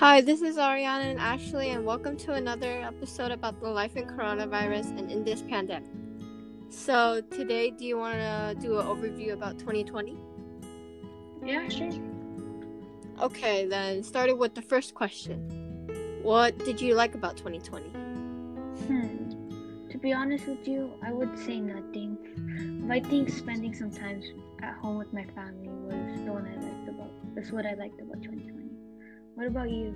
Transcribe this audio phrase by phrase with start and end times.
[0.00, 4.06] Hi, this is Ariana and Ashley, and welcome to another episode about the life in
[4.06, 5.90] coronavirus and in this pandemic.
[6.70, 10.16] So, today, do you want to do an overview about 2020?
[11.44, 11.92] Yeah, sure.
[13.20, 15.36] Okay, then, starting with the first question
[16.22, 17.90] What did you like about 2020?
[18.86, 19.88] Hmm.
[19.90, 22.16] To be honest with you, I would say nothing.
[22.88, 24.22] But I think spending some time
[24.62, 27.10] at home with my family was the one I liked about.
[27.34, 28.59] That's what I liked about 2020.
[29.40, 29.94] What about you?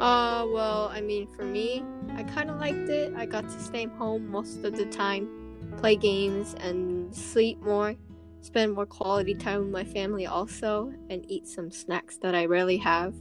[0.00, 1.84] Uh, well, I mean, for me,
[2.16, 3.14] I kind of liked it.
[3.16, 5.28] I got to stay home most of the time,
[5.76, 7.94] play games, and sleep more,
[8.40, 12.78] spend more quality time with my family also, and eat some snacks that I rarely
[12.78, 13.14] have,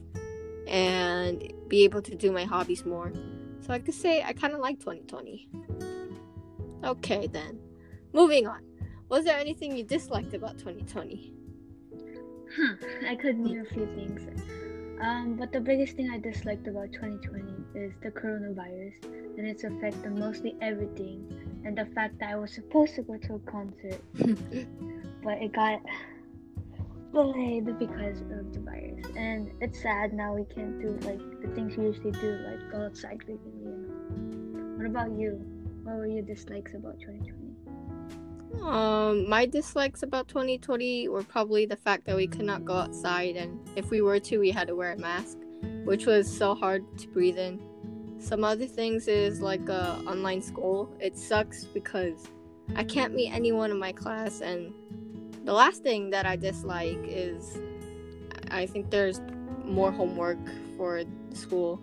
[0.67, 3.13] and be able to do my hobbies more.
[3.59, 5.47] So I could say I kind of like 2020.
[6.83, 7.59] Okay, then.
[8.11, 8.63] Moving on.
[9.07, 11.35] Was there anything you disliked about 2020?
[12.55, 12.73] Huh,
[13.07, 14.70] I could name a few things.
[15.01, 18.93] Um, but the biggest thing I disliked about 2020 is the coronavirus
[19.37, 21.25] and its effect on mostly everything,
[21.65, 23.99] and the fact that I was supposed to go to a concert,
[25.23, 25.81] but it got
[27.13, 29.07] delayed because of the virus.
[29.15, 32.85] And it's sad now we can't do like the things we usually do, like go
[32.85, 33.71] outside frequently.
[33.71, 33.87] You
[34.53, 34.77] know.
[34.77, 35.41] What about you?
[35.83, 37.40] What were your dislikes about 2020?
[38.59, 43.35] Um, my dislikes about 2020 were probably the fact that we could not go outside,
[43.35, 45.37] and if we were to, we had to wear a mask,
[45.83, 47.59] which was so hard to breathe in.
[48.19, 50.95] Some other things is like uh, online school.
[50.99, 52.27] It sucks because
[52.75, 54.73] I can't meet anyone in my class, and
[55.43, 57.57] the last thing that I dislike is
[58.51, 59.21] I think there's
[59.65, 60.39] more homework
[60.77, 61.81] for school.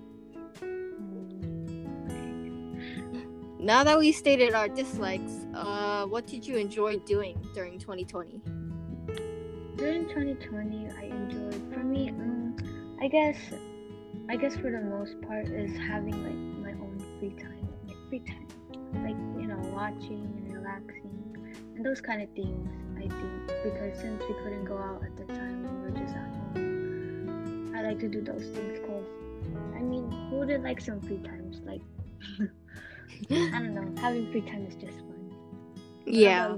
[3.59, 8.41] Now that we stated our dislikes, uh, what did you enjoy doing during 2020?
[9.77, 11.75] During 2020, I enjoyed.
[11.75, 12.57] For me, um,
[13.01, 13.37] I guess,
[14.29, 18.21] I guess for the most part is having like my own free time, like free
[18.21, 18.47] time,
[19.03, 21.37] like you know, watching and relaxing,
[21.77, 22.69] and those kind of things.
[22.97, 26.29] I think because since we couldn't go out at the time, we were just at
[26.55, 27.73] home.
[27.77, 29.07] I like to do those things because,
[29.77, 31.61] I mean, who would like some free times?
[31.65, 31.83] Like.
[33.31, 34.01] I don't know.
[34.01, 35.18] Having free time is just fun.
[36.09, 36.57] Yeah.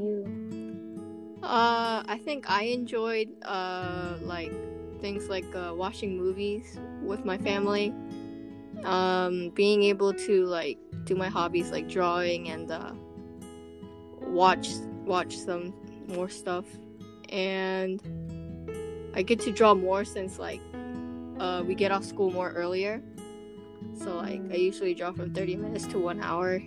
[1.43, 4.53] Uh, I think I enjoyed uh like
[5.01, 7.95] things like uh, watching movies with my family.
[8.85, 12.93] Um, being able to like do my hobbies like drawing and uh,
[14.21, 14.69] watch
[15.05, 15.75] watch some
[16.09, 16.65] more stuff,
[17.29, 18.01] and
[19.15, 20.61] I get to draw more since like
[21.39, 23.03] uh, we get off school more earlier.
[23.99, 26.61] So like I usually draw from 30 minutes to one hour.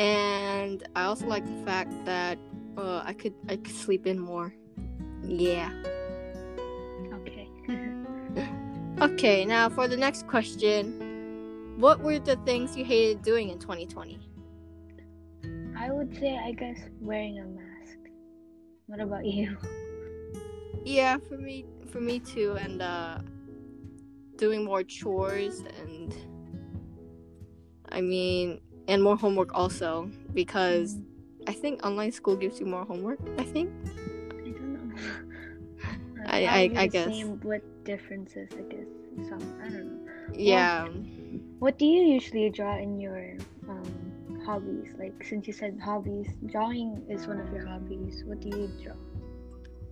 [0.00, 2.38] And I also like the fact that
[2.78, 4.54] uh, I could I could sleep in more.
[5.22, 5.70] Yeah.
[7.12, 7.50] Okay.
[9.02, 11.76] okay, now for the next question.
[11.76, 14.18] What were the things you hated doing in 2020?
[15.76, 17.98] I would say I guess wearing a mask.
[18.86, 19.58] What about you?
[20.82, 23.18] Yeah, for me for me too and uh
[24.36, 26.16] doing more chores and
[27.90, 30.98] I mean and more homework also because
[31.46, 33.70] I think online school gives you more homework, I think.
[34.44, 34.96] I don't know.
[36.26, 37.06] I- I- I guess.
[37.06, 38.86] Same with differences, I guess.
[39.28, 40.34] Some I don't know.
[40.34, 40.88] Yeah.
[41.60, 43.36] What do you usually draw in your
[43.68, 44.88] um, hobbies?
[44.98, 48.24] Like since you said hobbies, drawing is one of your hobbies.
[48.26, 48.94] What do you draw?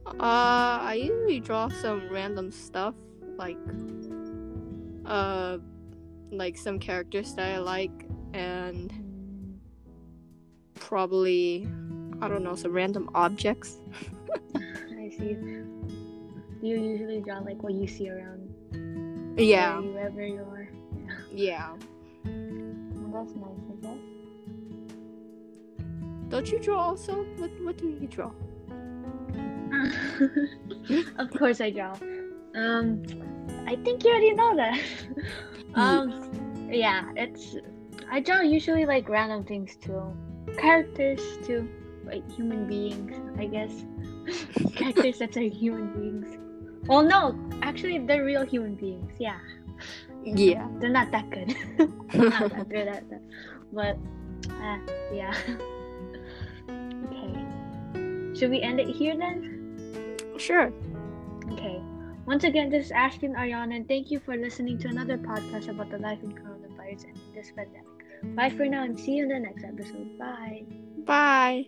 [0.06, 2.94] Uh, I usually draw some random stuff
[3.37, 3.58] like,
[5.04, 5.58] uh,
[6.31, 9.61] like some characters that I like, and
[10.75, 11.69] probably,
[12.21, 13.77] I don't know, some random objects.
[14.56, 15.34] I see.
[15.34, 20.69] Do you usually draw like what you see around Yeah, wherever you are?
[21.33, 21.71] yeah.
[22.25, 23.99] Well, that's nice, I guess.
[26.28, 27.25] Don't you draw also?
[27.37, 28.31] What What do you draw?
[31.19, 31.94] of course I draw.
[32.55, 33.02] Um,
[33.67, 34.81] I think you already know that.
[35.75, 37.56] um, yeah, it's
[38.10, 40.02] I draw usually like random things too,
[40.56, 41.69] characters too,
[42.05, 43.14] like human beings.
[43.38, 43.84] I guess
[44.75, 46.38] characters that are human beings.
[46.88, 49.12] Well, no, actually they're real human beings.
[49.19, 49.38] Yeah,
[50.25, 50.66] Yeah.
[50.81, 51.55] they're not that good.
[52.14, 53.20] not that they're that, that.
[53.72, 53.99] But
[54.50, 54.78] uh,
[55.12, 55.34] yeah.
[57.12, 58.38] okay.
[58.38, 60.16] Should we end it here then?
[60.38, 60.72] Sure.
[61.52, 61.81] Okay.
[62.26, 65.90] Once again, this is and Ariana, and thank you for listening to another podcast about
[65.90, 67.98] the life in coronavirus and this pandemic.
[68.23, 70.19] Bye for now, and see you in the next episode.
[70.19, 70.65] Bye.
[71.05, 71.67] Bye.